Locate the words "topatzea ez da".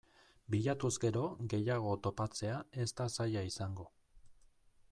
2.09-3.11